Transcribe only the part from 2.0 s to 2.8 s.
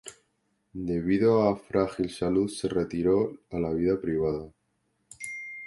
salud, se